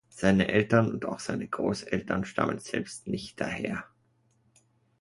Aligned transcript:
Seine 0.09 0.47
Eltern 0.47 0.91
und 0.91 1.05
auch 1.05 1.19
seine 1.19 1.47
Großeltern 1.47 2.25
stammen 2.25 2.57
selbst 2.57 3.05
nicht 3.07 3.39
daher. 3.39 3.83